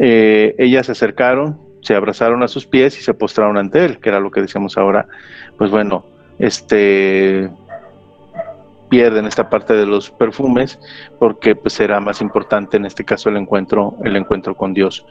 [0.00, 4.08] eh, ellas se acercaron, se abrazaron a sus pies y se postraron ante él, que
[4.08, 5.06] era lo que decíamos ahora,
[5.58, 6.06] pues bueno,
[6.38, 7.50] este
[8.88, 10.78] pierden esta parte de los perfumes
[11.18, 15.04] porque pues será más importante en este caso el encuentro el encuentro con Dios.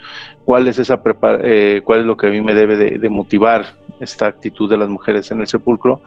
[0.46, 1.02] Cuál es esa
[1.42, 3.66] eh, cuál es lo que a mí me debe de, motivar
[4.00, 6.02] esta actitud de las mujeres en el sepulcro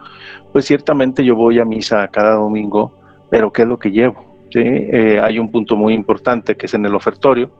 [0.53, 2.93] pues ciertamente yo voy a misa cada domingo
[3.31, 6.87] pero qué es lo que llevo Eh, hay un punto muy importante que es en
[6.87, 7.51] el ofertorio,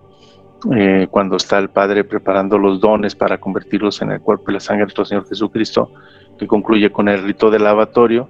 [0.75, 4.61] eh, cuando está el Padre preparando los dones para convertirlos en el cuerpo y la
[4.61, 5.93] sangre de nuestro Señor Jesucristo,
[6.39, 8.29] que concluye con el rito del lavatorio,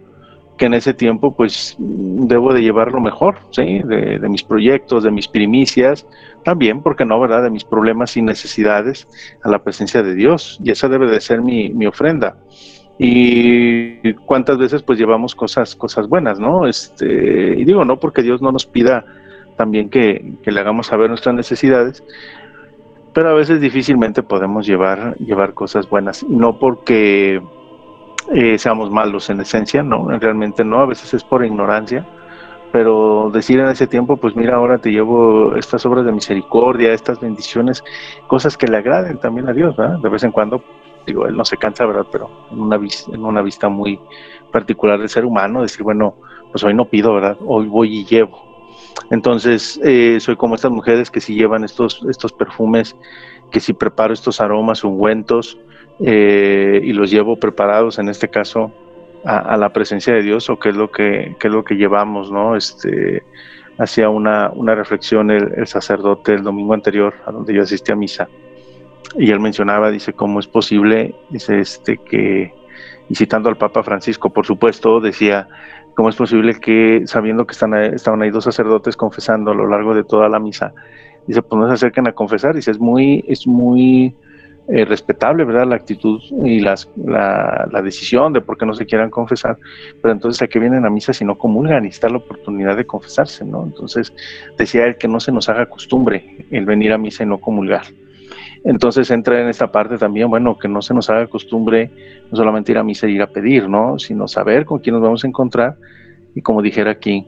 [0.58, 3.80] que en ese tiempo pues debo de llevar lo mejor, ¿sí?
[3.84, 6.06] De, mis proyectos, de mis primicias,
[6.44, 7.44] también, porque no, ¿verdad?
[7.44, 9.08] De mis problemas y necesidades
[9.42, 10.58] a la presencia de Dios.
[10.62, 12.36] Y esa debe de ser mi, mi ofrenda
[12.98, 16.66] y cuántas veces pues llevamos cosas, cosas buenas, ¿no?
[16.66, 19.04] Este, y digo, no porque Dios no nos pida
[19.56, 22.02] también que, le hagamos saber nuestras necesidades,
[23.14, 27.40] pero a veces difícilmente podemos llevar, llevar cosas buenas, no porque
[28.32, 32.06] eh, seamos malos en esencia, no, realmente no, a veces es por ignorancia,
[32.72, 37.20] pero decir en ese tiempo, pues mira, ahora te llevo estas obras de misericordia, estas
[37.20, 37.82] bendiciones,
[38.26, 39.98] cosas que le agraden también a Dios, ¿verdad?
[39.98, 40.62] De vez en cuando
[41.08, 42.06] digo, él no se cansa, ¿verdad?
[42.12, 43.98] Pero en una, en una vista muy
[44.52, 46.14] particular del ser humano, decir, bueno,
[46.52, 47.36] pues hoy no pido, ¿verdad?
[47.46, 48.46] Hoy voy y llevo.
[49.10, 52.94] Entonces, eh, soy como estas mujeres que si llevan estos, estos perfumes,
[53.50, 55.58] que si preparo estos aromas ungüentos
[56.00, 58.72] eh, y los llevo preparados, en este caso,
[59.24, 62.30] a, la presencia de Dios, o qué es lo que, qué es lo que llevamos,
[62.30, 62.56] ¿no?
[62.56, 63.22] Este,
[63.78, 68.28] hacía una, una reflexión el, sacerdote el domingo anterior, a donde yo asistí a misa
[69.16, 72.52] y él mencionaba, dice, cómo es posible, dice, este, que,
[73.08, 75.48] y citando al Papa Francisco, por supuesto, decía,
[75.94, 79.94] cómo es posible que, sabiendo que están, estaban ahí dos sacerdotes confesando a lo largo
[79.94, 80.72] de toda la misa,
[81.26, 84.14] dice, pues no se acerquen a confesar, dice, es muy, es muy
[84.68, 85.66] eh, respetable, ¿verdad?
[85.66, 89.56] La actitud y las, la, la, decisión de por qué no se quieran confesar,
[90.02, 92.84] pero entonces a qué vienen a misa si no comulgan y está la oportunidad de
[92.84, 93.64] confesarse, ¿no?
[93.64, 94.12] Entonces
[94.58, 97.84] decía él que no se nos haga costumbre el venir a misa y no comulgar.
[98.64, 101.90] Entonces entra en esta parte también, bueno, que no se nos haga costumbre
[102.30, 103.98] no solamente ir a misa y ir a pedir, ¿no?
[103.98, 105.76] Sino saber con quién nos vamos a encontrar
[106.34, 107.26] y como dijera aquí,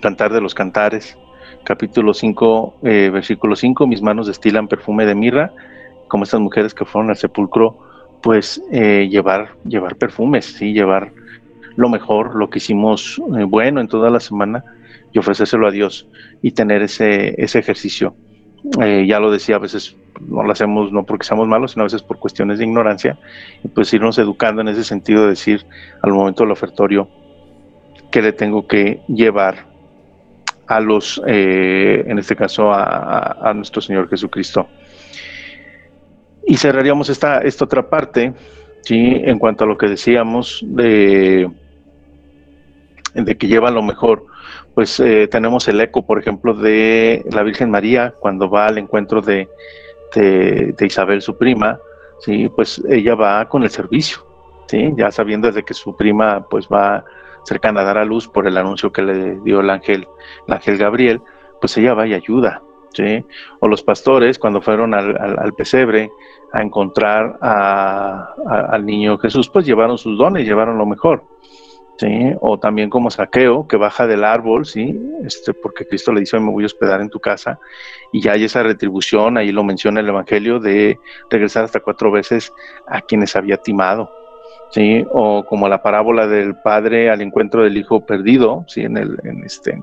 [0.00, 1.18] Cantar de los Cantares,
[1.64, 5.52] capítulo 5, eh, versículo 5, mis manos destilan perfume de mirra,
[6.12, 7.78] como estas mujeres que fueron al sepulcro,
[8.22, 11.10] pues eh, llevar, llevar perfumes, sí, llevar
[11.76, 14.62] lo mejor, lo que hicimos eh, bueno en toda la semana
[15.10, 16.06] y ofrecérselo a Dios
[16.42, 18.14] y tener ese, ese ejercicio.
[18.78, 22.02] ya lo decía, a veces no lo hacemos no porque seamos malos, sino a veces
[22.02, 23.18] por cuestiones de ignorancia,
[23.64, 25.64] y pues irnos educando en ese sentido, decir
[26.02, 27.08] al momento del ofertorio
[28.10, 29.64] que le tengo que llevar
[30.66, 34.68] a los, eh, en este caso, a, nuestro Señor Jesucristo.
[36.46, 38.32] Y cerraríamos esta, esta otra parte,
[38.82, 39.20] ¿sí?
[39.24, 41.50] en cuanto a lo que decíamos de,
[43.14, 44.26] de que lleva lo mejor
[44.74, 49.20] pues eh, tenemos el eco, por ejemplo, de la Virgen María cuando va al encuentro
[49.20, 49.48] de,
[50.14, 51.78] de, Isabel, su prima,
[52.20, 52.48] ¿sí?
[52.54, 54.26] pues ella va con el servicio,
[54.66, 54.92] ¿sí?
[54.96, 57.04] ya sabiendo desde que su prima pues va
[57.44, 60.06] cercana a dar a luz por el anuncio que le dio el ángel,
[60.46, 61.20] el ángel Gabriel,
[61.60, 62.62] pues ella va y ayuda.
[62.92, 63.24] ¿Sí?
[63.60, 66.10] O los pastores cuando fueron al, pesebre
[66.52, 71.24] a encontrar al niño Jesús, pues llevaron sus dones, llevaron lo mejor.
[72.40, 74.98] O también como saqueo, que baja del árbol, ¿sí?
[75.24, 77.58] Este, porque Cristo le dice, me voy a hospedar en tu casa,
[78.12, 80.98] y ya hay esa retribución, ahí lo menciona el Evangelio, de
[81.30, 82.52] regresar hasta cuatro veces
[82.88, 84.10] a quienes había timado,
[84.70, 85.06] ¿sí?
[85.12, 88.82] O como la parábola del padre al encuentro del hijo perdido, ¿sí?
[88.82, 89.80] En el, en este,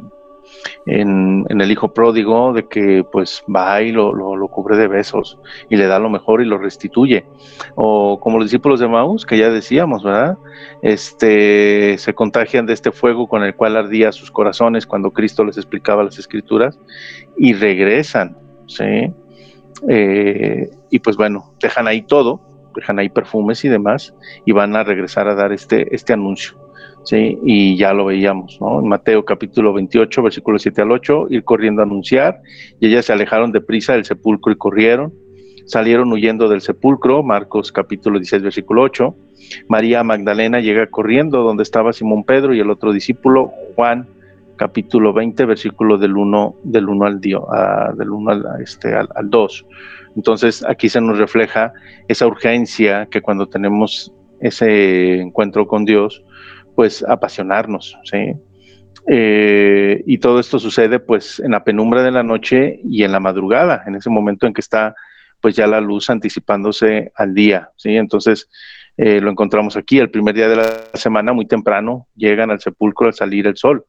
[0.86, 5.38] el hijo pródigo, de que pues va y lo, lo, cubre de besos
[5.70, 7.26] y le da lo mejor y lo restituye.
[7.76, 10.38] O como los discípulos de Maús, que ya decíamos, ¿verdad?
[10.82, 15.58] Este, se contagian de este fuego con el cual ardía sus corazones cuando Cristo les
[15.58, 16.78] explicaba las escrituras
[17.38, 19.14] y regresan, ¿sí?
[19.88, 22.42] Eh, y pues bueno, dejan ahí todo,
[22.76, 24.14] dejan ahí perfumes y demás
[24.46, 26.58] y van a regresar a dar este, este anuncio.
[27.04, 27.38] ¿Sí?
[27.44, 28.60] Y ya lo veíamos.
[28.62, 32.42] En Mateo capítulo 28, versículo 7 al 8, ir corriendo a anunciar,
[32.80, 35.14] y ellas se alejaron de prisa del sepulcro y corrieron,
[35.66, 39.16] salieron huyendo del sepulcro, Marcos capítulo 16, versículo 8,
[39.68, 44.08] María Magdalena llega corriendo donde estaba Simón Pedro y el otro discípulo, Juan
[44.56, 47.48] capítulo 20, versículo del 1, del 1 al, dio,
[47.96, 49.66] del 1 al, este, al, al 2.
[50.18, 51.72] Entonces aquí se nos refleja
[52.10, 56.24] esa urgencia que cuando tenemos ese encuentro con Dios,
[56.80, 58.38] pues apasionarnos, ¿sí?
[59.06, 63.20] Eh, y todo esto sucede pues en la penumbra de la noche y en la
[63.20, 64.96] madrugada, en ese momento en que está
[65.42, 67.98] pues ya la luz anticipándose al día, ¿sí?
[67.98, 68.50] Entonces
[68.96, 73.08] eh, lo encontramos aquí, el primer día de la semana, muy temprano, llegan al sepulcro
[73.08, 73.86] al salir el sol.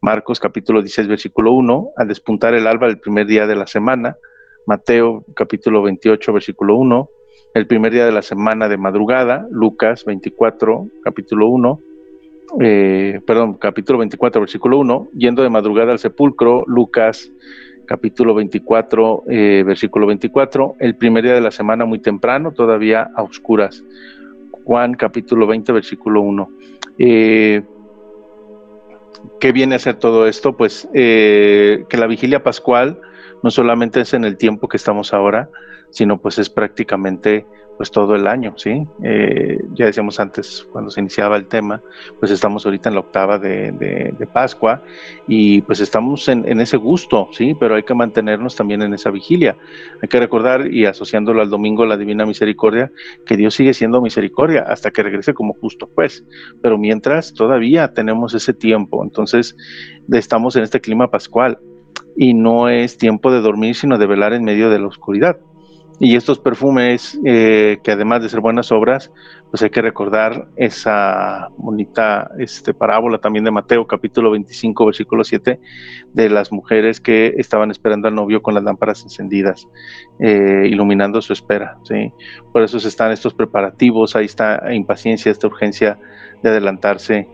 [0.00, 4.16] Marcos capítulo 16, versículo 1, al despuntar el alba del primer día de la semana.
[4.66, 7.08] Mateo capítulo 28, versículo 1,
[7.54, 9.46] el primer día de la semana de madrugada.
[9.52, 11.91] Lucas 24, capítulo 1
[12.60, 17.30] eh, perdón, capítulo 24, versículo 1, yendo de madrugada al sepulcro, Lucas
[17.86, 23.22] capítulo 24, eh, versículo 24, el primer día de la semana muy temprano, todavía a
[23.22, 23.82] oscuras.
[24.64, 26.50] Juan capítulo 20, versículo 1.
[26.98, 27.62] Eh,
[29.40, 30.56] ¿Qué viene a ser todo esto?
[30.56, 33.00] Pues que la vigilia pascual
[33.42, 35.48] no solamente es en el tiempo que estamos ahora,
[35.90, 37.46] sino pues es prácticamente
[37.82, 38.86] pues todo el año, ¿sí?
[39.02, 41.82] Eh, ya decíamos antes, cuando se iniciaba el tema,
[42.20, 44.80] pues estamos ahorita en la octava de, Pascua
[45.26, 47.56] y pues estamos en, ese gusto, ¿sí?
[47.58, 49.56] Pero hay que mantenernos también en esa vigilia.
[50.00, 52.92] Hay que recordar, y asociándolo al domingo, la Divina Misericordia,
[53.26, 56.24] que Dios sigue siendo misericordia hasta que regrese como justo, pues.
[56.62, 59.02] Pero mientras, todavía tenemos ese tiempo.
[59.02, 59.56] Entonces,
[60.12, 61.58] estamos en este clima pascual
[62.16, 65.36] y no es tiempo de dormir, sino de velar en medio de la oscuridad.
[65.98, 69.12] Y estos perfumes, eh, que además de ser buenas obras,
[69.50, 75.60] pues hay que recordar esa bonita este, parábola también de Mateo, capítulo 25, versículo 7,
[76.12, 79.68] de las mujeres que estaban esperando al novio con las lámparas encendidas,
[80.18, 81.78] eh, iluminando su espera.
[81.84, 82.12] ¿sí?
[82.52, 85.98] Por eso están estos preparativos, ahí está impaciencia, esta urgencia
[86.42, 87.28] de adelantarse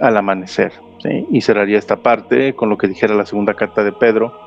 [0.00, 0.72] al amanecer.
[1.02, 1.26] ¿sí?
[1.30, 4.38] Y cerraría esta parte con lo que dijera la segunda carta de Pedro,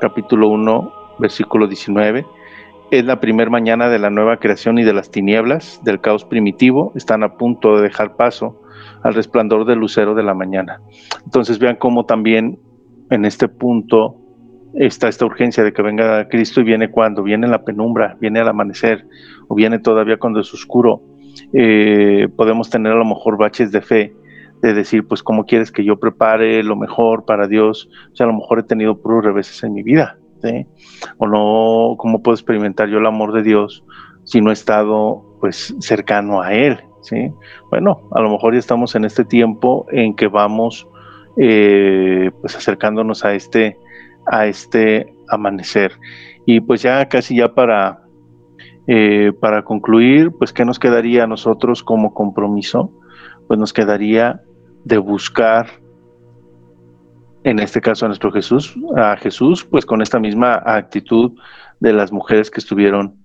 [0.00, 2.26] capítulo 1, versículo 19
[2.90, 6.92] es la primera mañana de la nueva creación y de las tinieblas, del caos primitivo,
[6.94, 8.62] están a punto de dejar paso
[9.02, 10.80] al resplandor del lucero de la mañana.
[11.24, 12.58] Entonces vean cómo también
[13.10, 14.16] en este punto
[14.74, 18.48] está esta urgencia de que venga Cristo y viene cuando, viene la penumbra, viene al
[18.48, 19.06] amanecer
[19.48, 21.02] o viene todavía cuando es oscuro.
[21.52, 24.14] Eh, podemos tener a lo mejor baches de fe,
[24.62, 27.88] de decir, pues, ¿cómo quieres que yo prepare lo mejor para Dios?
[28.12, 30.18] O sea, a lo mejor he tenido puros reveses en mi vida
[31.18, 33.84] o no, ¿cómo puedo experimentar yo el amor de Dios
[34.24, 36.80] si no he estado pues cercano a Él?
[37.02, 37.32] ¿sí?
[37.70, 40.86] Bueno, a lo mejor ya estamos en este tiempo en que vamos
[41.38, 43.78] eh, pues acercándonos a este,
[44.26, 45.92] a este amanecer.
[46.46, 48.02] Y pues ya casi ya para,
[48.86, 52.90] eh, para concluir, pues ¿qué nos quedaría a nosotros como compromiso?
[53.48, 54.40] Pues nos quedaría
[54.84, 55.66] de buscar
[57.46, 61.30] en este caso a nuestro Jesús, a Jesús, pues con esta misma actitud
[61.78, 63.24] de las mujeres que estuvieron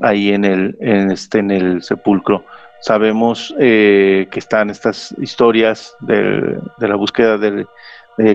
[0.00, 2.44] ahí en el, en este, en el sepulcro.
[2.82, 7.66] Sabemos eh, que están estas historias de, la búsqueda de,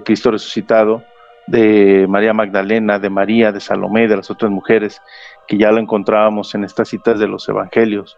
[0.04, 1.02] Cristo resucitado,
[1.48, 5.02] de María Magdalena, de María, de Salomé, de las otras mujeres,
[5.48, 8.18] que ya lo encontrábamos en estas citas de los evangelios.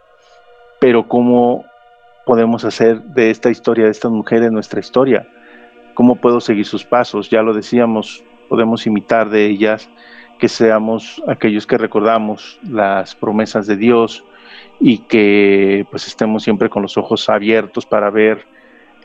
[0.80, 1.66] Pero ¿cómo
[2.24, 5.28] podemos hacer de esta historia, de estas mujeres, nuestra historia?
[5.96, 7.30] ¿Cómo puedo seguir sus pasos?
[7.30, 9.88] Ya lo decíamos, podemos imitar de ellas,
[10.38, 14.22] que seamos aquellos que recordamos las promesas de Dios
[14.78, 18.46] y que pues estemos siempre con los ojos abiertos para ver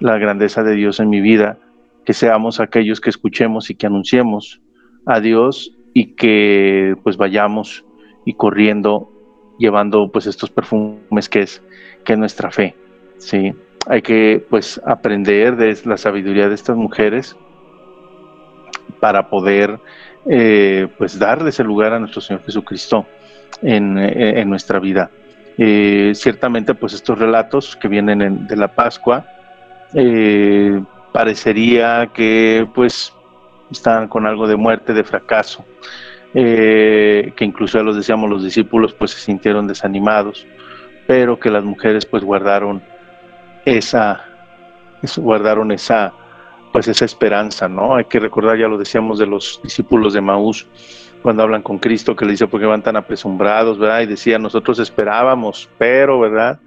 [0.02, 1.58] la grandeza de Dios en mi vida,
[2.04, 4.60] que seamos aquellos que escuchemos y que anunciemos
[5.06, 7.86] a Dios y que pues vayamos
[8.26, 9.10] y corriendo
[9.58, 11.64] llevando pues estos perfumes que es
[12.04, 12.76] que es nuestra fe,
[13.18, 13.54] sí
[13.88, 17.36] hay que pues aprender de la sabiduría de estas mujeres
[19.00, 19.80] para poder
[20.26, 23.06] eh, pues darle ese lugar a nuestro Señor Jesucristo
[23.62, 25.10] en, eh, nuestra vida.
[25.58, 29.26] Eh, ciertamente pues estos relatos que vienen de la Pascua
[31.12, 33.14] parecería que pues
[33.70, 35.66] están con algo de muerte, de fracaso,
[36.34, 40.48] que incluso ya los decíamos los discípulos pues se sintieron desanimados,
[41.08, 42.82] pero que las mujeres pues guardaron
[43.66, 44.26] esa,
[45.18, 46.14] guardaron esa,
[46.72, 47.96] pues esa esperanza, ¿no?
[47.96, 50.68] Hay que recordar, ya lo decíamos de los discípulos de Maús,
[51.22, 54.02] cuando hablan con Cristo, que le dice, porque van tan apresumbrados, ¿verdad?
[54.02, 56.60] Y decía, nosotros esperábamos, pero, ¿verdad?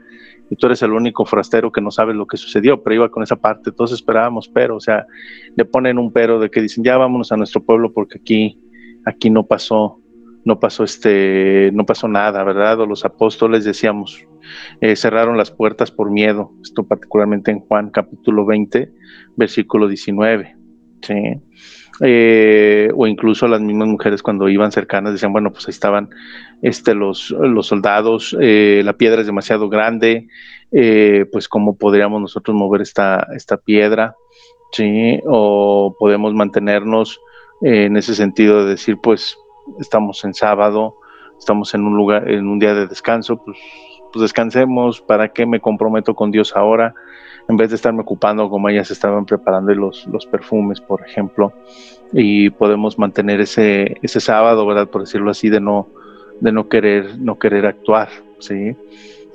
[0.51, 3.23] Y tú eres el único forastero que no sabe lo que sucedió, pero iba con
[3.23, 5.07] esa parte, todos esperábamos, pero, o sea,
[5.57, 8.61] le ponen un pero de que dicen, ya vámonos a nuestro pueblo porque aquí,
[9.07, 10.01] aquí no pasó,
[10.45, 12.81] no pasó este, no pasó nada, ¿verdad?
[12.81, 14.25] O los apóstoles decíamos,
[14.81, 18.93] eh, cerraron las puertas por miedo, esto particularmente en Juan capítulo 20,
[19.37, 20.57] versículo 19,
[21.03, 21.15] ¿sí?
[22.01, 26.11] Eh, o incluso las mismas mujeres cuando iban cercanas decían, bueno, pues ahí estaban
[26.61, 30.29] este, los, los soldados, eh, la piedra es demasiado grande,
[31.31, 34.17] pues cómo podríamos nosotros mover esta, esta piedra,
[34.73, 35.21] ¿sí?
[35.25, 37.21] O podemos mantenernos
[37.63, 39.39] en ese sentido de decir, pues
[39.79, 40.97] estamos en sábado,
[41.39, 43.59] estamos en un lugar, en un día de descanso, pues,
[44.15, 46.95] pues descansemos, ¿para qué me comprometo con Dios ahora?
[47.49, 51.53] En vez de estarme ocupando como ellas estaban preparando los, los perfumes, por ejemplo,
[52.13, 54.89] y podemos mantener ese, ese sábado, ¿verdad?
[54.89, 55.89] Por decirlo así, de no,
[56.41, 58.09] de no querer, no querer actuar,
[58.39, 58.77] ¿sí?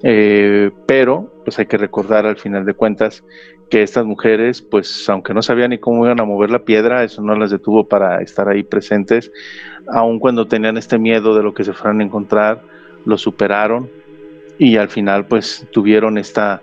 [0.02, 3.22] Eh, pero pues hay que recordar al final de cuentas
[3.70, 7.22] que estas mujeres, pues aunque no sabían ni cómo iban a mover la piedra, eso
[7.22, 9.30] no las detuvo para estar ahí presentes,
[9.88, 12.62] aun cuando tenían este miedo de lo que se fueran a encontrar,
[13.06, 13.99] lo superaron
[14.60, 16.62] y al final pues tuvieron esta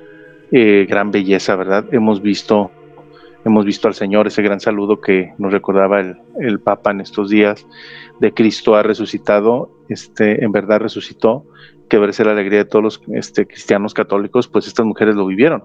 [0.53, 1.87] eh, gran belleza, ¿verdad?
[1.91, 2.71] Hemos visto,
[3.45, 7.31] hemos visto al Señor, ese gran saludo que nos recordaba el, el Papa en estos
[7.31, 7.67] días,
[8.21, 11.47] de Cristo ha resucitado, este, en verdad resucitó,
[11.89, 15.63] que verse la alegría de todos los este, cristianos católicos, pues estas mujeres lo vivieron.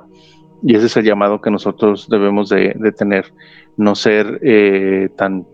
[0.63, 3.33] Y ese es el llamado que nosotros debemos de, tener,
[3.77, 5.45] no ser eh, tan,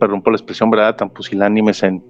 [0.00, 2.02] perdón por la expresión, ¿verdad?, tan pusilánimes en,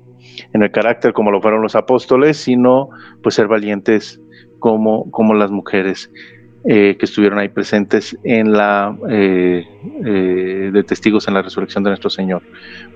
[0.53, 2.91] en el carácter como lo fueron los apóstoles, sino
[3.23, 4.21] pues ser valientes
[4.59, 6.11] como, como las mujeres
[6.65, 9.67] eh, que estuvieron ahí presentes en la eh,
[10.73, 12.43] de testigos en la resurrección de nuestro Señor.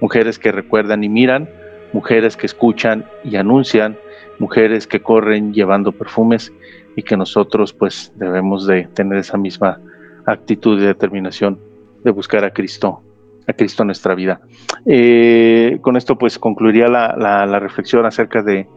[0.01, 1.49] Mujeres que recuerdan y miran,
[1.93, 3.99] mujeres que escuchan y anuncian,
[4.39, 6.53] mujeres que corren llevando perfumes
[6.97, 9.79] y que nosotros pues debemos de tener esa misma
[10.27, 11.59] actitud y determinación
[12.05, 13.03] de buscar a Cristo,
[13.49, 14.41] a Cristo en nuestra vida.
[14.87, 18.69] Eh, con esto pues concluiría la, reflexión acerca de,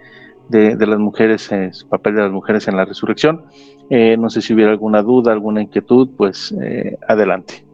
[0.50, 3.46] las mujeres, eh, papel de las mujeres en la resurrección.
[3.90, 6.56] Eh, no sé si hubiera alguna duda, alguna inquietud, pues
[7.08, 7.66] adelante.